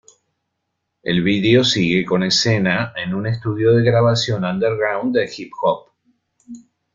El 1.03 1.21
vídeo 1.21 1.63
sigue 1.63 2.05
con 2.05 2.23
escena 2.23 2.91
en 2.95 3.13
un 3.13 3.27
estudio 3.27 3.73
de 3.75 3.83
grabación 3.83 4.43
underground 4.43 5.15
de 5.15 5.31
hip-hop. 5.37 5.91